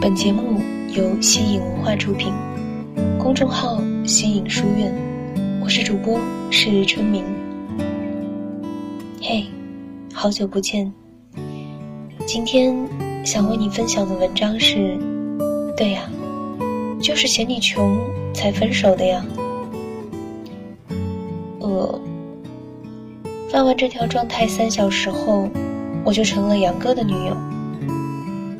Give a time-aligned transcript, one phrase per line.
[0.00, 0.60] 本节目
[0.92, 2.32] 由西影文化出品，
[3.18, 4.94] 公众号“西影书院”，
[5.60, 6.20] 我是主播
[6.52, 7.24] 是春明。
[9.20, 9.44] 嘿，
[10.14, 10.92] 好久不见。
[12.26, 12.76] 今天
[13.24, 14.96] 想为你分享的文章是：
[15.76, 16.08] 对呀，
[17.02, 17.98] 就是嫌你穷
[18.32, 19.26] 才分手的呀。
[21.58, 22.00] 呃，
[23.50, 25.48] 发完这条状态三小时后，
[26.04, 27.36] 我就成了杨哥的女友。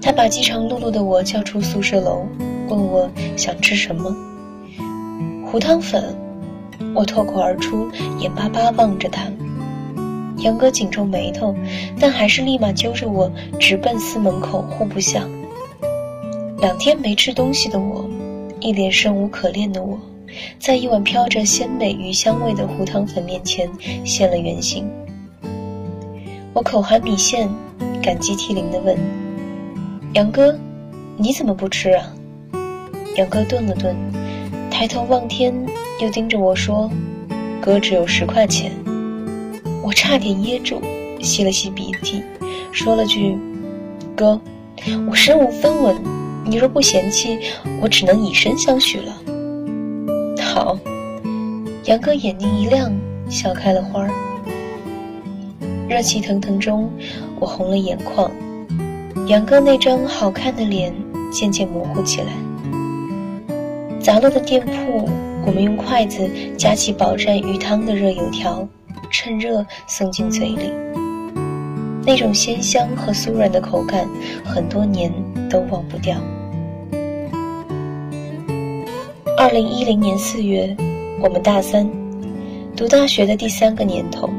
[0.09, 2.27] 他把饥肠辘辘的我叫出宿舍楼，
[2.71, 4.17] 问我想吃什么。
[5.45, 6.17] 胡汤粉，
[6.95, 7.87] 我脱口而出，
[8.19, 9.31] 眼巴巴望着他。
[10.39, 11.55] 杨哥紧皱眉头，
[12.01, 13.31] 但还是立马揪着我
[13.61, 15.29] 直奔司门口户部巷。
[16.59, 18.09] 两天没吃东西的我，
[18.61, 20.01] 一脸生无可恋的我，
[20.59, 23.69] 在一碗飘着鲜美鱼香味的胡汤粉面前
[24.07, 24.91] 现了原形。
[26.55, 27.47] 我口含米线，
[28.03, 28.97] 感激涕零地问。
[30.19, 30.53] 杨哥，
[31.17, 32.13] 你怎么不吃啊？
[33.15, 33.95] 杨哥顿了顿，
[34.69, 35.55] 抬头望天，
[36.01, 36.91] 又盯着我说
[37.63, 38.73] ：“哥只有十块钱。”
[39.81, 40.83] 我差点噎住，
[41.23, 42.21] 吸了吸鼻涕，
[42.73, 43.39] 说了句
[44.17, 44.41] ：“哥，
[45.09, 45.95] 我身无分文，
[46.45, 47.39] 你若不嫌弃，
[47.81, 49.13] 我只能以身相许了。”
[50.43, 50.77] 好，
[51.85, 52.93] 杨哥眼睛一亮，
[53.31, 54.11] 笑开了花儿。
[55.89, 56.91] 热气腾腾中，
[57.39, 58.29] 我红了眼眶。
[59.29, 60.91] 杨哥那张好看的脸
[61.31, 62.33] 渐渐模糊起来。
[64.01, 65.07] 杂乱的店铺，
[65.45, 66.27] 我们用筷子
[66.57, 68.67] 夹起饱蘸鱼汤的热油条，
[69.11, 70.73] 趁热送进嘴里。
[72.07, 74.09] 那种鲜香和酥软的口感，
[74.47, 75.13] 很多年
[75.51, 76.17] 都忘不掉。
[79.37, 80.75] 二零一零年四月，
[81.21, 81.87] 我们大三，
[82.75, 84.31] 读大学的第三个年头。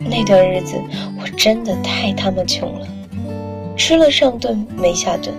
[0.00, 0.74] 那段日子，
[1.20, 2.88] 我真的太他妈穷了。
[3.76, 5.34] 吃了上顿没下顿，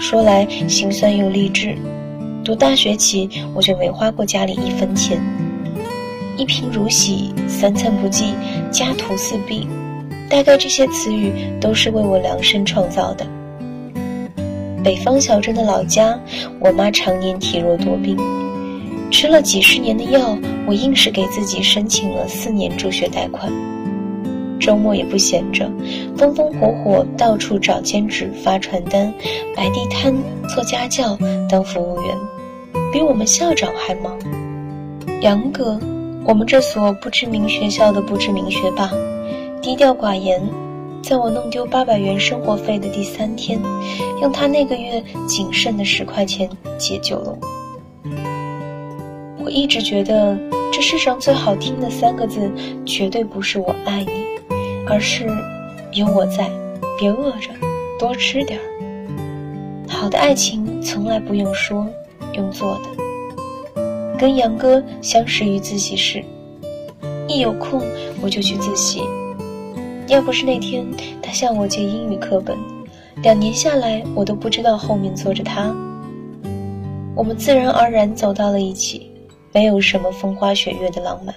[0.00, 1.76] 说来心酸又励志。
[2.44, 5.18] 读大学起，我就没花过家里一分钱。
[6.36, 8.34] 一贫如洗，三餐不济，
[8.70, 9.66] 家徒四壁，
[10.28, 13.26] 大概这些词语都是为我量身创造的。
[14.82, 16.18] 北方小镇的老家，
[16.60, 18.18] 我妈常年体弱多病，
[19.10, 20.36] 吃了几十年的药，
[20.66, 23.50] 我硬是给自己申请了四年助学贷款。
[24.60, 25.70] 周末也不闲着，
[26.16, 29.12] 风风火火到处找兼职、发传单、
[29.54, 30.14] 摆地摊、
[30.48, 32.16] 做家教、当服务员，
[32.92, 34.16] 比我们校长还忙。
[35.20, 35.78] 杨哥，
[36.24, 38.90] 我们这所不知名学校的不知名学霸，
[39.60, 40.42] 低调寡言，
[41.02, 43.60] 在我弄丢八百元生活费的第三天，
[44.22, 46.48] 用他那个月仅剩的十块钱
[46.78, 47.48] 解救了我。
[49.44, 50.38] 我一直觉得
[50.72, 52.50] 这世上最好听的三个字，
[52.86, 54.24] 绝对不是“我爱你”。
[54.86, 55.26] 而是
[55.92, 56.50] 有我在，
[56.98, 57.50] 别饿着，
[57.98, 58.64] 多吃点儿。
[59.88, 61.86] 好的爱情从来不用说，
[62.34, 63.82] 用做的。
[64.18, 66.22] 跟杨哥相识于自习室，
[67.26, 67.82] 一有空
[68.20, 69.02] 我就去自习。
[70.06, 70.84] 要不是那天
[71.22, 72.56] 他向我借英语课本，
[73.22, 75.74] 两年下来我都不知道后面坐着他。
[77.16, 79.10] 我们自然而然走到了一起，
[79.52, 81.34] 没有什么风花雪月的浪漫。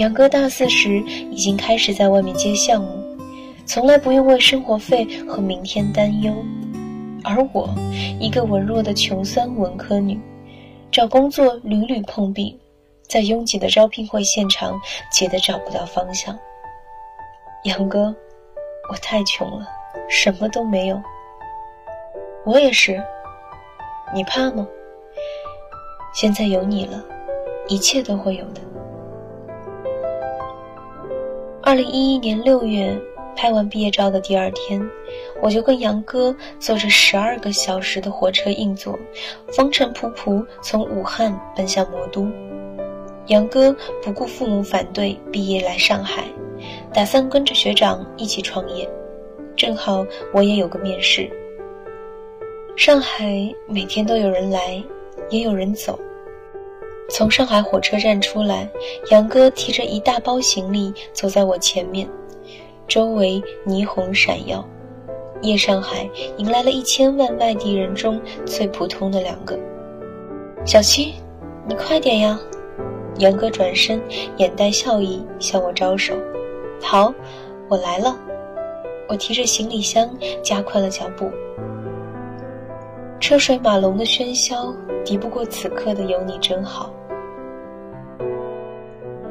[0.00, 0.98] 杨哥大四时
[1.30, 2.88] 已经开始在外面接项目，
[3.66, 6.34] 从来不用为生活费和明天担忧，
[7.22, 7.68] 而我，
[8.18, 10.18] 一个文弱的穷酸文科女，
[10.90, 12.58] 找工作屡屡碰壁，
[13.06, 14.80] 在拥挤的招聘会现场
[15.12, 16.34] 急得找不到方向。
[17.64, 18.14] 杨哥，
[18.90, 19.68] 我太穷了，
[20.08, 20.98] 什么都没有。
[22.46, 23.04] 我也是，
[24.14, 24.66] 你怕吗？
[26.14, 27.04] 现在有你了，
[27.68, 28.62] 一切都会有的。
[31.62, 32.98] 二零一一年六月，
[33.36, 34.80] 拍完毕业照的第二天，
[35.42, 38.98] 我就跟杨哥坐着十二个小时的火车硬座，
[39.52, 42.26] 风尘仆仆从武汉奔向魔都。
[43.26, 46.24] 杨哥不顾父母反对，毕业来上海，
[46.94, 48.88] 打算跟着学长一起创业。
[49.54, 51.30] 正好我也有个面试。
[52.74, 54.82] 上海每天都有人来，
[55.28, 55.98] 也有人走。
[57.10, 58.68] 从上海火车站出来，
[59.10, 62.08] 杨哥提着一大包行李走在我前面，
[62.86, 64.64] 周围霓虹闪耀。
[65.42, 69.58] 夜上海迎来了一千万外地人中最普通的两个。
[70.64, 71.14] 小七，
[71.66, 72.38] 你快点呀！
[73.18, 74.00] 杨哥转身，
[74.36, 76.14] 眼带笑意向我招手。
[76.80, 77.12] 好，
[77.68, 78.16] 我来了。
[79.08, 80.08] 我提着行李箱
[80.42, 81.30] 加快了脚步。
[83.18, 84.72] 车水马龙的喧嚣
[85.04, 86.90] 敌不过此刻的有你真好。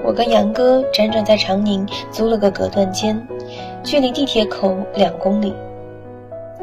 [0.03, 3.19] 我跟杨哥辗转在长宁租了个隔断间，
[3.83, 5.53] 距离地铁口两公里。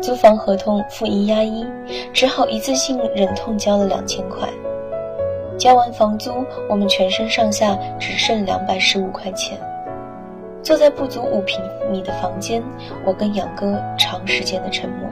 [0.01, 1.65] 租房合同付一押一，
[2.13, 4.49] 只好一次性忍痛交了两千块。
[5.59, 9.59] 交完房租，我们全身上下只剩两百十五块钱。
[10.63, 12.63] 坐在不足五平米的房间，
[13.07, 15.09] 我跟杨哥长时间的沉默。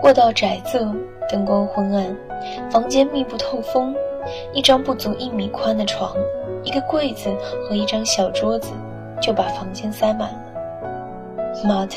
[0.00, 0.92] 过道窄仄，
[1.30, 2.16] 灯光昏暗，
[2.70, 3.94] 房间密不透风，
[4.52, 6.16] 一张不足一米宽的床，
[6.62, 7.30] 一个柜子
[7.68, 8.72] 和一张小桌子，
[9.20, 11.62] 就把房间塞满了。
[11.64, 11.94] 妈的，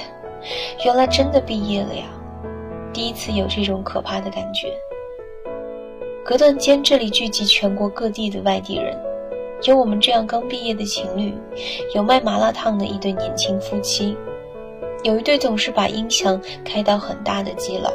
[0.86, 2.06] 原来真的毕业了呀！
[2.92, 4.68] 第一次有这种可怕的感觉。
[6.26, 8.98] 隔断间这里聚集全国各地的外地人，
[9.64, 11.34] 有我们这样刚毕业的情侣，
[11.94, 14.16] 有卖麻辣烫的一对年轻夫妻，
[15.04, 17.92] 有一对总是把音响开到很大的基佬，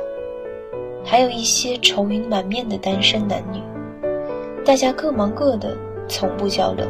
[1.04, 3.62] 还有一些愁云满面的单身男女。
[4.64, 5.74] 大家各忙各的，
[6.08, 6.86] 从不交流。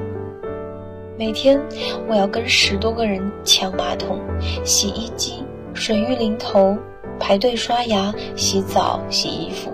[1.19, 1.61] 每天
[2.09, 4.20] 我要跟十多个人抢马桶、
[4.65, 5.44] 洗衣机，
[5.75, 6.76] 水浴淋头，
[7.19, 9.73] 排队刷牙、洗澡、洗衣服。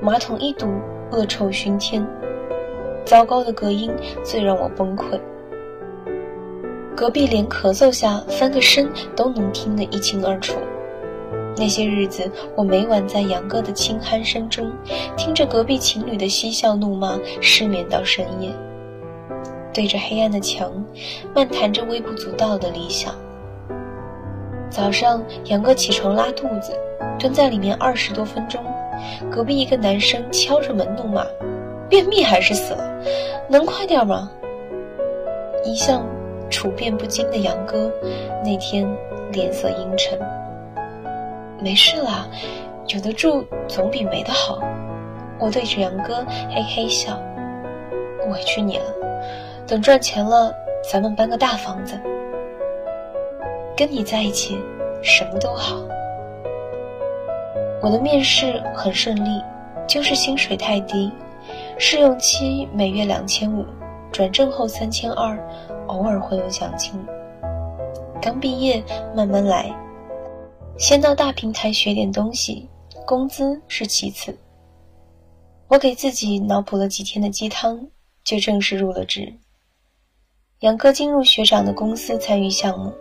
[0.00, 0.66] 马桶一堵，
[1.10, 2.04] 恶臭熏天，
[3.04, 3.92] 糟糕的隔音
[4.24, 5.20] 最让我崩溃。
[6.96, 10.56] 隔壁连咳嗽下翻个身都能听得一清二楚。
[11.56, 14.72] 那些日子，我每晚在杨哥的轻鼾声中，
[15.16, 18.50] 听着隔壁情侣的嬉笑怒骂，失眠到深夜。
[19.72, 20.70] 对着黑暗的墙，
[21.34, 23.14] 漫谈着微不足道的理想。
[24.70, 26.74] 早上，杨哥起床拉肚子，
[27.18, 28.62] 蹲在里面二十多分钟。
[29.30, 31.26] 隔壁一个男生敲着门怒骂
[31.88, 33.02] ：“便秘还是死了？
[33.48, 34.30] 能快点吗？”
[35.64, 36.06] 一向
[36.50, 37.90] 处变不惊的杨哥，
[38.44, 38.86] 那天
[39.32, 40.18] 脸色阴沉。
[41.62, 42.26] 没事啦，
[42.88, 44.58] 有得住总比没得好。
[45.38, 47.16] 我对着杨哥嘿嘿笑
[48.30, 48.84] ：“委屈你了。”
[49.66, 50.52] 等赚钱了，
[50.90, 51.98] 咱们搬个大房子。
[53.76, 54.58] 跟你在一起，
[55.02, 55.76] 什么都好。
[57.80, 59.42] 我的面试很顺利，
[59.86, 61.10] 就是薪水太低，
[61.78, 63.64] 试用期每月两千五，
[64.12, 65.38] 转正后三千二，
[65.86, 66.92] 偶尔会有奖金。
[68.20, 68.82] 刚毕业，
[69.16, 69.72] 慢慢来，
[70.78, 72.68] 先到大平台学点东西，
[73.06, 74.36] 工资是其次。
[75.68, 77.86] 我给自己脑补了几天的鸡汤，
[78.24, 79.32] 就正式入了职。
[80.60, 82.92] 杨哥进入学长的公司参与项目，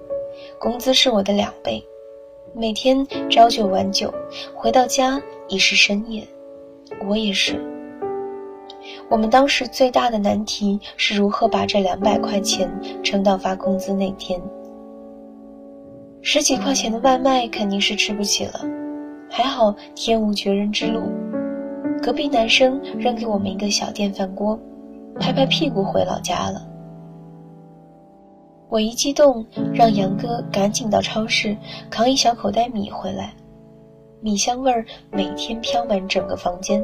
[0.60, 1.84] 工资是我的两倍，
[2.56, 4.14] 每天朝九晚九，
[4.56, 6.28] 回到家已是深夜。
[7.08, 7.60] 我也是。
[9.10, 12.70] 我们当时最大的难题是如何把这两百块钱
[13.04, 14.42] 撑到发工资那天。
[16.24, 18.62] 十几块钱的外卖肯定是吃不起了，
[19.28, 21.02] 还好天无绝人之路，
[22.02, 24.58] 隔壁男生扔给我们一个小电饭锅，
[25.20, 26.62] 拍拍屁股回老家了。
[28.70, 31.58] 我一激动，让杨哥赶紧到超市
[31.90, 33.34] 扛一小口袋米回来，
[34.22, 36.84] 米香味儿每天飘满整个房间。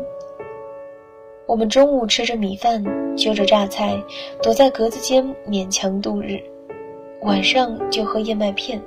[1.47, 2.83] 我们中午吃着米饭，
[3.15, 3.95] 就着榨菜，
[4.41, 6.41] 躲在格子间勉强度日。
[7.21, 8.81] 晚上就喝燕麦片，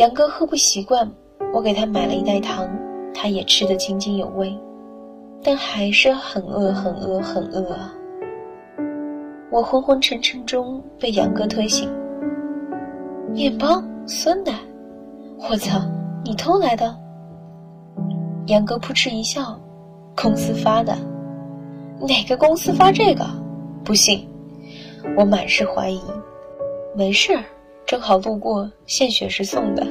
[0.00, 1.06] 杨哥喝不习惯，
[1.52, 2.66] 我给他买了一袋糖，
[3.12, 4.58] 他也吃得津津有味，
[5.44, 7.92] 但还是很饿，很饿，很饿啊。
[9.50, 11.86] 我昏昏沉沉中被杨哥推醒。
[13.34, 14.54] 面包、酸奶，
[15.50, 15.78] 我操，
[16.24, 16.96] 你偷来的？
[18.46, 19.60] 杨哥扑哧一笑，
[20.16, 20.96] 公司发的。
[22.08, 23.26] 哪个公司发这个？
[23.84, 24.26] 不信。
[25.14, 26.00] 我满是怀疑。
[26.96, 27.44] 没事儿，
[27.90, 29.84] 正好路过，献血时送的。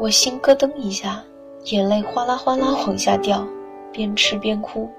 [0.00, 1.22] 我心咯噔一下，
[1.66, 3.46] 眼泪哗啦哗啦往下掉，
[3.92, 4.90] 边吃边哭。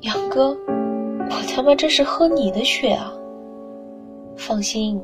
[0.00, 0.56] 杨哥。
[1.28, 3.12] 我他妈这是喝你的血啊！
[4.38, 4.98] 放心，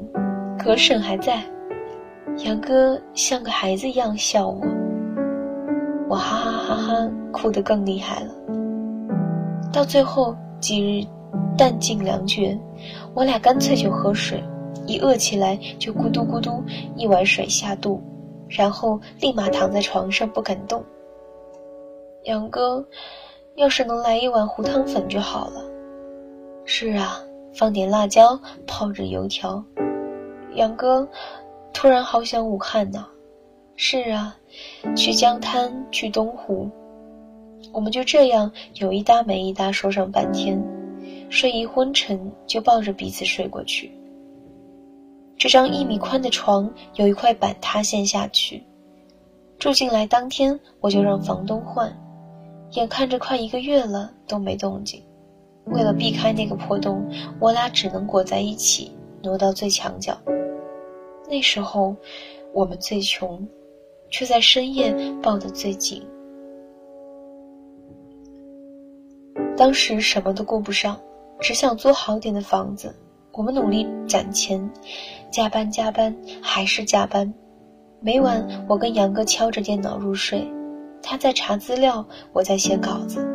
[0.59, 1.42] 哥婶还在。
[2.47, 4.62] 杨哥像个孩子一样笑我，
[6.09, 8.33] 我哈哈哈哈哭得更厉害了。
[9.71, 11.07] 到最后几日
[11.59, 12.59] 弹尽粮绝，
[13.12, 14.42] 我俩干脆就喝水，
[14.87, 16.62] 一饿起来就咕嘟咕嘟
[16.97, 18.01] 一碗水下肚，
[18.49, 20.85] 然后立马躺在床上不敢动。
[22.25, 22.85] 杨哥，
[23.57, 25.65] 要是能来一碗糊汤粉就好了。
[26.65, 27.21] 是啊，
[27.55, 29.65] 放点辣椒，泡着油条。
[30.55, 31.09] 杨哥，
[31.73, 33.07] 突然好想武汉呢。
[33.75, 34.37] 是啊，
[34.95, 36.71] 去江滩，去东湖。
[37.73, 40.62] 我们就这样有一搭没一搭说上半天，
[41.31, 43.91] 睡意昏沉，就抱着彼此睡过去。
[45.43, 48.63] 这张一米宽的床有一块板塌陷下去，
[49.59, 51.93] 住进来当天我就让房东换，
[52.75, 55.03] 眼看着快一个月了都没动静。
[55.65, 57.05] 为了避开那个破洞，
[57.41, 60.17] 我俩只能裹在一起，挪到最墙角。
[61.29, 61.97] 那时候，
[62.55, 63.45] 我们最穷，
[64.11, 66.07] 却在深夜抱得最紧。
[69.57, 70.97] 当时什么都顾不上，
[71.41, 72.95] 只想租好点的房子。
[73.35, 74.71] 我们努力攒钱，
[75.31, 77.33] 加班加班还是加班。
[78.01, 80.47] 每晚我跟杨哥敲着电脑入睡，
[81.03, 83.27] 他在查资料，我在写稿子。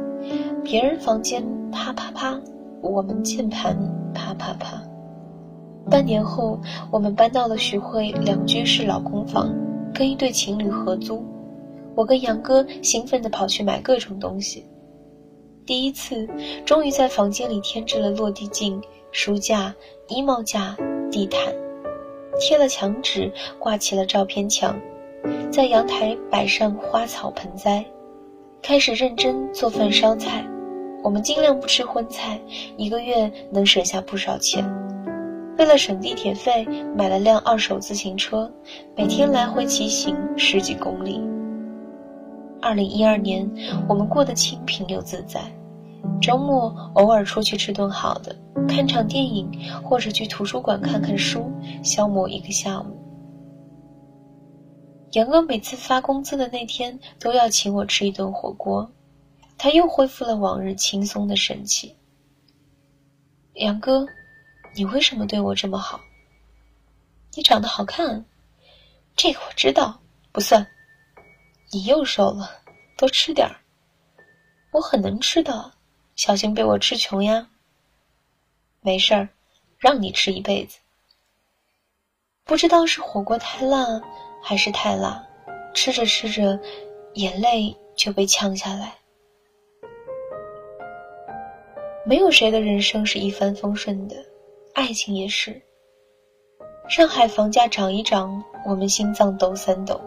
[0.64, 2.40] 别人房间啪啪啪，
[2.82, 3.76] 我们键盘
[4.14, 4.80] 啪啪啪。
[5.90, 6.60] 半年后，
[6.92, 9.52] 我们搬到了徐汇两居室老公房，
[9.96, 11.26] 跟一对情侣合租。
[11.96, 14.64] 我跟杨哥兴奋地跑去买各种东西。
[15.66, 16.28] 第一次，
[16.66, 18.80] 终于在房间里添置了落地镜、
[19.18, 19.74] 书架、
[20.10, 20.78] 衣帽架、
[21.12, 21.52] 地毯，
[22.40, 24.80] 贴了墙纸，挂起了照片墙，
[25.52, 27.84] 在阳台摆上花草盆栽，
[28.62, 30.46] 开始认真做饭烧菜。
[31.04, 32.40] 我们尽量不吃荤菜，
[32.78, 34.64] 一个月能省下不少钱。
[35.58, 36.64] 为了省地铁费，
[36.96, 38.52] 买了辆二手自行车，
[38.96, 41.20] 每天来回骑行十几公里。
[42.62, 43.52] 二零一二年，
[43.90, 45.42] 我们过得清贫又自在，
[46.22, 48.36] 周末偶尔出去吃顿好的，
[48.68, 49.50] 看场电影，
[49.84, 51.52] 或者去图书馆看看书，
[51.84, 52.98] 消磨一个下午。
[55.14, 58.90] 杨哥每次发工资的那天，都要请我吃一顿火锅，
[59.58, 61.96] 他又恢复了往日轻松的神气。
[63.54, 64.06] 杨哥。
[64.76, 66.00] 你为什么对我这么好？
[67.36, 68.24] 你长得好看，
[69.16, 70.00] 这个我知道，
[70.32, 70.68] 不算。
[71.72, 72.48] 你又瘦了，
[72.96, 73.56] 多吃点儿。
[74.72, 75.72] 我很能吃的，
[76.18, 77.48] 小心被我吃穷呀。
[78.82, 79.30] 没事儿，
[79.78, 80.80] 让你吃一辈子。
[82.44, 84.02] 不知道是火锅太辣
[84.42, 85.24] 还是太辣，
[85.76, 86.60] 吃着吃着，
[87.14, 88.96] 眼泪就被呛下来。
[92.04, 94.16] 没有谁的人生是一帆风顺的。
[94.74, 95.62] 爱情也是。
[96.90, 100.02] 上海房价涨一涨，我们心脏抖三抖。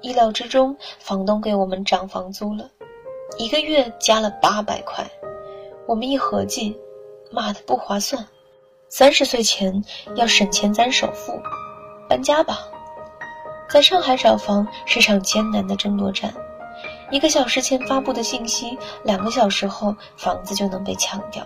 [0.00, 2.70] 意料之中，房东给我们涨房租了，
[3.36, 5.04] 一个月加了八百块。
[5.90, 6.78] 我们一合计，
[7.32, 8.24] 妈的不划算。
[8.88, 9.82] 三十岁前
[10.14, 11.32] 要省钱攒首付，
[12.08, 12.60] 搬家吧。
[13.68, 16.32] 在上海找房是场艰难的争夺战。
[17.10, 21.44] 一个小时前发布的信息，两个小时后房子就能被抢掉。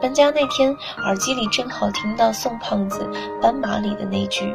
[0.00, 3.00] 搬家那天，耳机里正好听到宋胖子
[3.40, 4.54] 《斑马》里的那句：“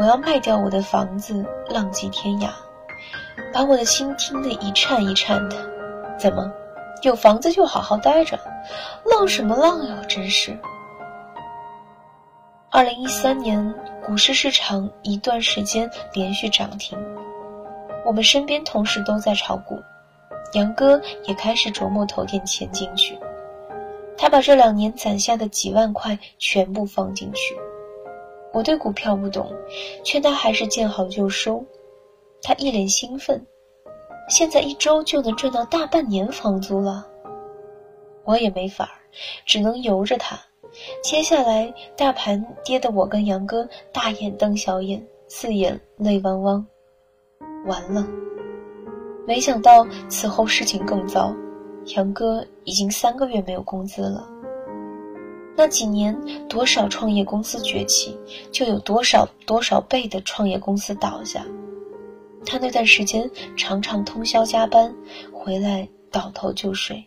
[0.00, 2.48] 我要卖掉我的房子，浪迹天涯。”
[3.52, 5.56] 把我的心听得一颤一颤的。
[6.18, 6.50] 怎么，
[7.02, 8.38] 有房子就好好待着，
[9.04, 10.02] 浪什么浪呀！
[10.08, 10.56] 真是。
[12.70, 16.96] 二零一三年股市市场一段时间连续涨停，
[18.06, 19.78] 我们身边同事都在炒股，
[20.52, 23.18] 杨哥也开始琢磨投点钱进去。
[24.16, 27.56] 他把这两年攒下的几万块全部放进去。
[28.52, 29.52] 我对股票不懂，
[30.04, 31.64] 劝他还是见好就收。
[32.42, 33.44] 他一脸兴奋，
[34.28, 37.06] 现在一周就能赚到大半年房租了。
[38.24, 38.94] 我也没法儿，
[39.44, 40.38] 只能由着他。
[41.02, 46.66] 接下来大盘跌得我跟杨哥大眼瞪小眼，四眼泪汪汪。
[47.66, 48.06] 完了，
[49.26, 51.34] 没想到此后事情更糟。
[51.96, 54.28] 杨哥已经三个月没有工资了。
[55.54, 56.16] 那几年，
[56.48, 58.18] 多少创业公司崛起，
[58.50, 61.44] 就有多少多少倍的创业公司倒下。
[62.44, 64.94] 他那段时间常常通宵加班，
[65.32, 67.02] 回来倒头就睡。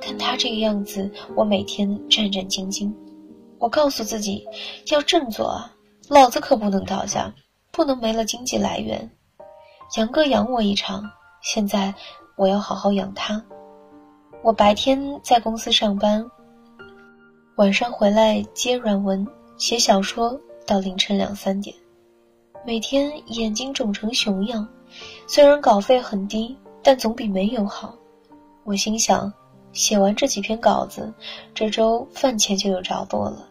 [0.00, 2.92] 看他这个样子，我每天战战兢兢。
[3.58, 4.46] 我告诉自己，
[4.90, 5.74] 要振作啊，
[6.08, 7.34] 老子可不能倒下，
[7.72, 9.10] 不能没了经济来源。
[9.96, 11.02] 杨哥养我一场，
[11.42, 11.94] 现在。
[12.38, 13.44] 我要好好养他。
[14.44, 16.24] 我白天在公司上班，
[17.56, 21.74] 晚上回来接软文、写小说到凌晨两三点，
[22.68, 24.68] 每天眼睛肿成熊样。
[25.26, 27.94] 虽然稿费很低，但总比没有好。
[28.64, 29.32] 我心想，
[29.72, 31.10] 写完这几篇稿子，
[31.54, 33.48] 这周饭钱就有着落了。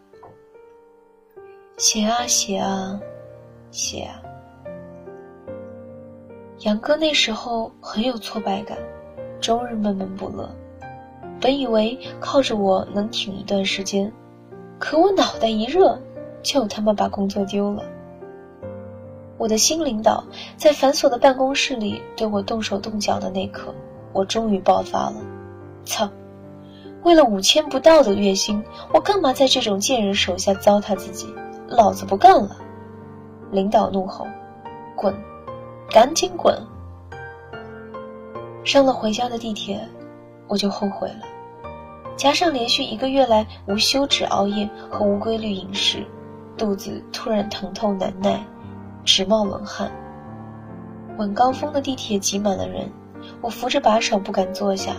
[1.77, 2.99] 写啊写啊，
[3.71, 4.21] 写啊。
[6.59, 8.77] 杨哥那时候很有挫败感，
[9.41, 10.47] 终日闷闷不乐。
[11.41, 14.13] 本以为靠着我能挺一段时间，
[14.77, 15.99] 可我脑袋一热，
[16.43, 17.83] 就他妈把工作丢了。
[19.37, 20.23] 我的新领导
[20.55, 23.73] 在繁琐的办公室里对我动手动脚的那刻，
[24.13, 25.15] 我终于爆发了。
[25.85, 26.09] 操！
[27.03, 28.61] 为了五千不到的月薪，
[28.93, 31.27] 我干嘛在这种贱人手下糟蹋自己？
[31.67, 32.57] 老子不干了！
[33.51, 34.25] 领导怒吼
[34.95, 35.13] ：“滚！”
[35.89, 36.53] 赶紧滚！
[38.65, 39.87] 上了回家的地铁，
[40.47, 41.21] 我就后悔了。
[42.17, 46.05] 加上连续一个月来无休止熬夜和无规律饮食，
[46.57, 48.43] 肚子突然疼痛难耐，
[49.07, 49.89] 直冒冷汗。
[51.17, 52.91] 晚高峰的地铁挤满了人，
[53.39, 54.97] 我扶着把手不敢坐下。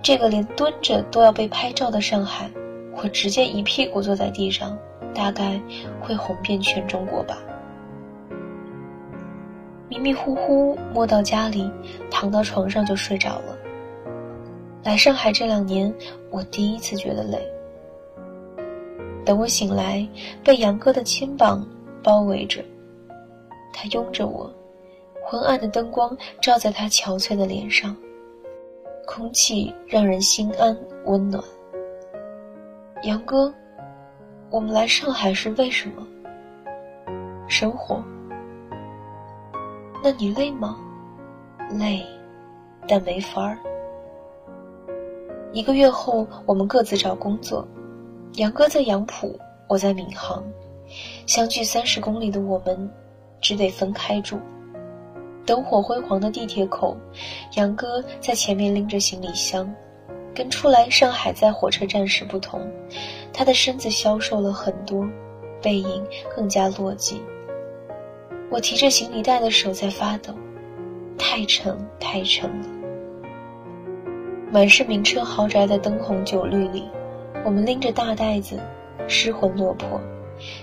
[0.00, 2.48] 这个连蹲着都要被拍照的上海，
[2.94, 4.78] 我直接一屁股坐在地上，
[5.12, 5.60] 大概
[6.00, 7.36] 会红遍全中国吧。
[9.88, 11.68] 迷迷糊糊摸到家里，
[12.08, 13.58] 躺到床上就睡着了。
[14.84, 15.92] 来上海这两年，
[16.30, 17.38] 我第一次觉得累。
[19.22, 20.08] 等我醒来，
[20.42, 21.66] 被杨哥的肩膀
[22.02, 22.64] 包围着，
[23.72, 24.52] 他拥着我，
[25.24, 27.96] 昏暗的灯光照在他憔悴的脸上，
[29.06, 31.42] 空气让人心安温暖。
[33.04, 33.52] 杨哥，
[34.50, 36.06] 我们来上海是为什么？
[37.48, 38.02] 生活。
[40.02, 40.78] 那你累吗？
[41.78, 42.04] 累，
[42.88, 43.58] 但没法儿。
[45.52, 47.66] 一个月后，我们各自找工作。
[48.34, 49.38] 杨哥在杨浦，
[49.68, 50.42] 我在闵行，
[51.26, 52.90] 相距三十公里的我们，
[53.40, 54.38] 只得分开住。
[55.46, 56.96] 灯火辉煌的地铁口，
[57.56, 59.72] 杨哥在前面拎着行李箱，
[60.34, 62.60] 跟初来上海在火车站时不同，
[63.32, 65.04] 他的身子消瘦了很多，
[65.62, 66.06] 背影
[66.36, 67.16] 更加落寂。
[68.50, 70.34] 我提着行李袋的手在发抖，
[71.16, 72.68] 太沉太沉了。
[74.52, 76.88] 满是名车豪宅的灯红酒绿里。
[77.42, 78.60] 我们拎着大袋子，
[79.08, 79.98] 失魂落魄，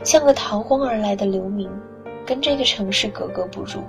[0.03, 1.69] 像个逃荒而来的流民，
[2.25, 3.81] 跟这个城市格格不入。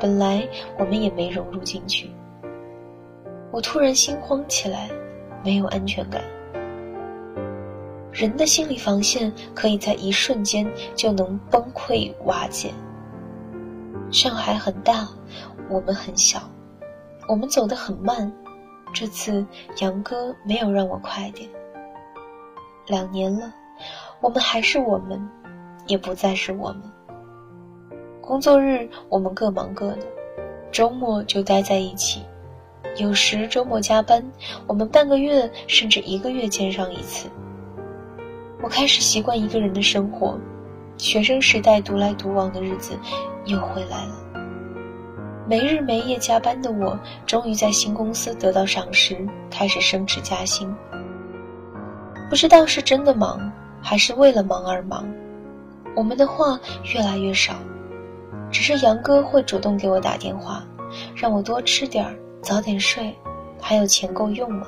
[0.00, 2.10] 本来我们也没融入进去。
[3.50, 4.88] 我突然心慌起来，
[5.44, 6.22] 没有安全感。
[8.12, 12.72] 人的心理防线可以在一瞬间就能崩溃瓦解。
[14.10, 15.06] 上海很大，
[15.68, 16.40] 我们很小，
[17.28, 18.32] 我们走得很慢。
[18.92, 19.46] 这次
[19.78, 21.48] 杨哥没有让我快点。
[22.86, 23.52] 两年了，
[24.20, 25.20] 我们还是我们，
[25.86, 26.82] 也不再是我们。
[28.20, 30.06] 工作日我们各忙各的，
[30.70, 32.22] 周末就待在一起。
[32.96, 34.22] 有时周末加班，
[34.66, 37.28] 我们半个月甚至一个月见上一次。
[38.62, 40.38] 我开始习惯一个人的生活，
[40.98, 42.92] 学生时代独来独往的日子
[43.46, 44.14] 又回来了。
[45.48, 49.16] 没日没夜加班的我，终于在新公司得到赏识，
[49.50, 50.72] 开始升职加薪。
[52.28, 53.50] 不知道是真的忙，
[53.82, 55.08] 还是为了忙而忙，
[55.96, 56.58] 我们的话
[56.94, 57.54] 越来越少。
[58.50, 60.64] 只是杨哥会主动给我打电话，
[61.14, 63.14] 让我多吃点儿，早点睡，
[63.60, 64.66] 还有钱够用吗？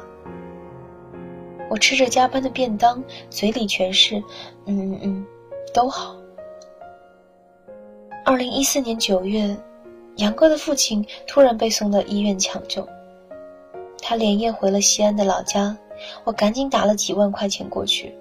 [1.69, 4.23] 我吃着加班的便当，嘴里全是
[4.67, 5.27] “嗯嗯嗯，
[5.75, 6.17] 都好。”
[8.25, 9.57] 二零一四年九月，
[10.17, 12.87] 杨哥的父亲突然被送到医院抢救，
[14.01, 15.77] 他连夜回了西安的老家。
[16.25, 18.15] 我赶紧打了几万块钱过去。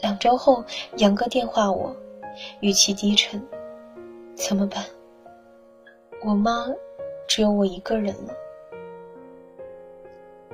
[0.00, 0.64] 两周后，
[0.96, 1.94] 杨哥电话我，
[2.60, 3.40] 语气低沉
[4.36, 4.84] ：“怎么办？
[6.24, 6.66] 我妈
[7.26, 8.32] 只有我一个人了。”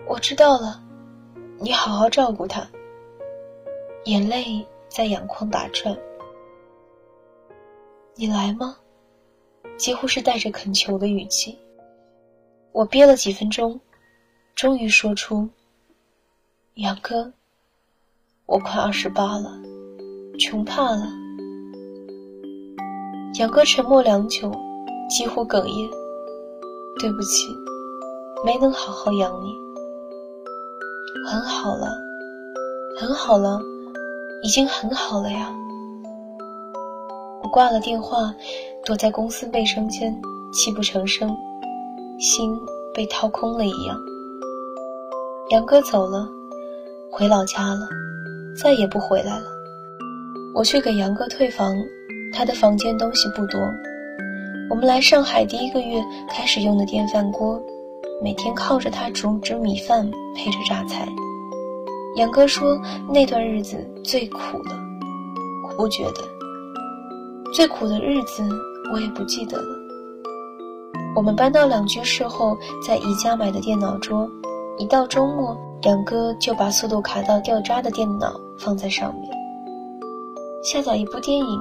[0.06, 0.82] 我知道了，
[1.58, 2.66] 你好好照顾她。
[4.04, 5.96] 眼泪在眼眶打转。
[8.14, 8.76] 你来吗？
[9.76, 11.58] 几乎是带着恳求的语气。
[12.72, 13.80] 我憋了几分钟，
[14.54, 15.48] 终于说出。
[16.74, 17.32] 杨哥，
[18.46, 19.50] 我快二十八了，
[20.38, 21.08] 穷怕了。
[23.38, 24.52] 杨哥沉默良久，
[25.08, 25.90] 几乎哽咽
[27.00, 27.48] ：“对不起，
[28.44, 29.54] 没能好好养你。
[31.26, 31.88] 很好了，
[33.00, 33.58] 很好了，
[34.42, 35.50] 已经很好了呀。”
[37.42, 38.34] 我挂了电话，
[38.84, 40.14] 躲在公司卫生间，
[40.52, 41.34] 泣不成声，
[42.20, 42.54] 心
[42.92, 43.98] 被掏空了一样。
[45.48, 46.28] 杨哥走了。
[47.10, 47.88] 回老家了，
[48.56, 49.46] 再也不回来了。
[50.54, 51.74] 我去给杨哥退房，
[52.32, 53.60] 他的房间东西不多。
[54.70, 57.60] 我们来上海第一个月开始用的电饭锅，
[58.22, 61.06] 每天靠着它煮煮米饭，配着榨菜。
[62.16, 62.80] 杨哥说
[63.12, 64.76] 那段日子最苦了，
[65.64, 66.22] 我不觉得。
[67.52, 68.42] 最苦的日子
[68.92, 69.76] 我也不记得了。
[71.16, 74.28] 我们搬到两居室后，在宜家买的电脑桌，
[74.78, 75.56] 一到周末。
[75.84, 79.30] 杨哥就把速度卡到掉渣的电脑放在上面，
[80.62, 81.60] 下载一部电影，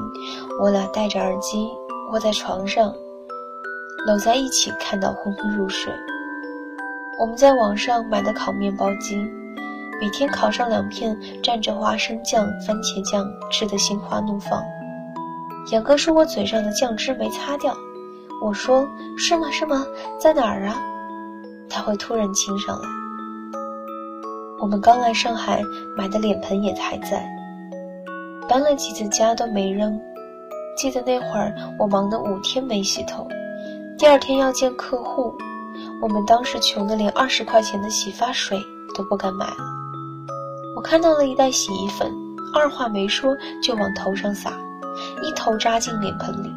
[0.61, 1.69] 我俩戴着耳机
[2.09, 2.93] 窝在床上，
[4.07, 5.91] 搂在一起看到昏昏入睡。
[7.19, 9.17] 我们在网上买的烤面包机，
[9.99, 14.63] 每天烤上两片，蘸着花生酱、番茄酱，吃得心花怒放。
[15.73, 17.75] 杨哥说我嘴上的酱汁没擦掉，
[18.41, 19.51] 我说是吗？
[19.51, 19.85] 是吗？
[20.17, 20.81] 在哪儿啊？
[21.69, 23.02] 他会突然亲上来。
[24.63, 25.61] 我们刚来上海
[25.97, 27.29] 买的脸盆也还在。
[28.47, 29.99] 搬了几次家都没扔。
[30.77, 33.27] 记得那会儿我忙得五天没洗头，
[33.97, 35.33] 第二天要见客户，
[36.01, 38.57] 我们当时穷得连二十块钱的洗发水
[38.95, 39.65] 都不敢买了。
[40.77, 42.09] 我看到了一袋洗衣粉，
[42.55, 44.53] 二话没说就往头上撒，
[45.23, 46.49] 一头扎进脸盆里。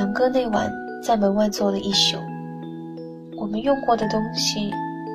[0.00, 0.68] 杨哥那晚
[1.00, 2.18] 在门外坐了一宿，
[3.36, 4.68] 我们用过的东西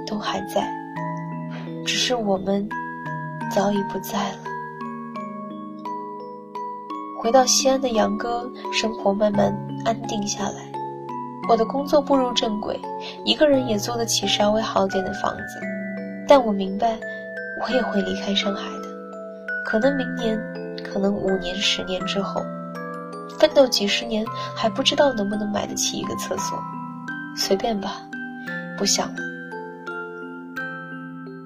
[0.08, 0.66] 都还在，
[1.86, 2.68] 只是我们
[3.54, 4.38] 早已不在了。
[7.22, 10.72] 回到西安的杨哥，生活慢慢安定下来。
[11.48, 12.80] 我的工作步入正轨，
[13.24, 15.62] 一个人也租得起稍微好点的房子。
[16.28, 16.98] 但我明白，
[17.64, 18.90] 我也会离开上海的，
[19.64, 20.36] 可能明年，
[20.84, 22.42] 可能五年、十年之后。
[23.40, 26.58] 奋斗几十年，还不知道能不能买得起一个厕所，
[27.36, 28.02] 随便吧，
[28.78, 29.35] 不想了。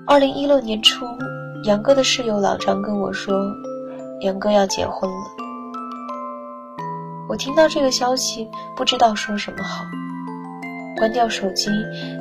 [0.09, 1.05] 二零一六年初，
[1.65, 3.45] 杨哥的室友老张跟我说，
[4.21, 5.27] 杨哥要结婚了。
[7.29, 9.85] 我听到这个消息，不知道说什么好，
[10.97, 11.69] 关掉手机，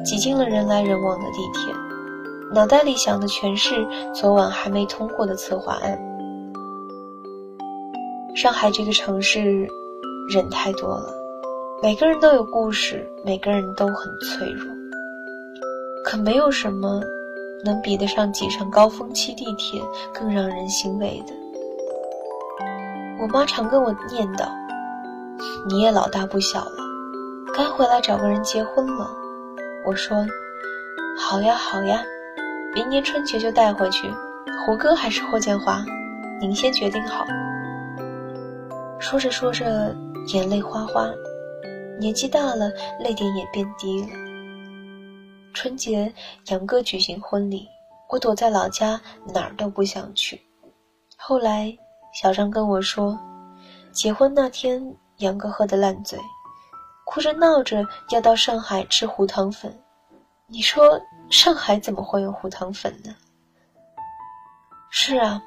[0.05, 1.73] 挤进了人来人往的地铁，
[2.53, 5.99] 脑袋里想的全是昨晚还没通过的策划案。
[8.37, 9.67] 上海这个城市，
[10.29, 11.11] 人太多了，
[11.83, 14.67] 每个人都有故事，每个人都很脆弱。
[16.05, 17.01] 可没有什么
[17.65, 19.81] 能比得上挤上高峰期地铁
[20.13, 21.35] 更让人欣慰的。
[23.21, 24.49] 我妈常跟我念叨
[25.69, 26.77] ：“你也老大不小了，
[27.53, 29.11] 该回来找个人结婚了。”
[29.85, 30.25] 我说
[31.19, 32.03] ：“好呀好呀，
[32.75, 34.09] 明年春节就带回去。
[34.65, 35.85] 胡歌还是霍建华，
[36.41, 37.25] 您先决定好。”
[39.01, 39.95] 说着说着，
[40.33, 41.09] 眼泪哗哗。
[41.99, 44.09] 年纪大了，泪点也变低了。
[45.59, 46.15] 春节，
[46.51, 47.69] 杨哥举行婚礼，
[48.09, 49.01] 我躲在老家，
[49.35, 50.41] 哪儿都不想去。
[51.17, 51.77] 后来，
[52.15, 53.19] 小张跟我说，
[53.91, 54.81] 结婚那天，
[55.17, 56.17] 杨哥喝得烂醉，
[57.05, 59.77] 哭着闹着要到上海吃胡糖粉。
[60.47, 60.97] 你说，
[61.29, 63.13] 上海怎么会有胡糖粉呢？
[64.91, 65.43] 是啊，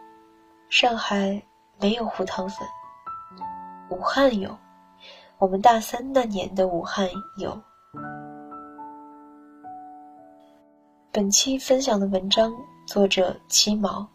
[0.70, 1.42] 上海
[1.80, 2.68] 没有胡糖粉。
[3.90, 4.54] 武汉有，
[5.38, 7.58] 我们大三那年的武汉有。
[11.14, 12.56] 本期分享的文章
[12.88, 14.08] 作者七毛，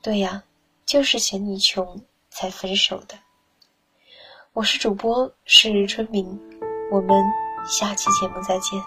[0.00, 0.40] 对呀，
[0.86, 3.18] 就是嫌你穷才分手的。
[4.52, 6.40] 我是主播是春明，
[6.92, 7.24] 我们
[7.66, 8.80] 下期节目再见。